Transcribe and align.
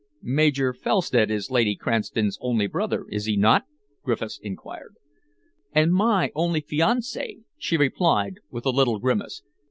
"Major 0.23 0.73
Felstead 0.73 1.29
is 1.29 1.51
Lady 1.51 1.75
Cranston's 1.75 2.39
only 2.41 2.65
brother, 2.65 3.05
is 3.11 3.25
he 3.25 3.37
not?" 3.37 3.65
Griffiths 4.03 4.39
enquired. 4.41 4.95
"And 5.73 5.93
my 5.93 6.31
only 6.33 6.59
fiancé," 6.63 7.43
she 7.59 7.77
replied, 7.77 8.39
with 8.49 8.65
a 8.65 8.71
little 8.71 8.97
grimace. 8.97 9.43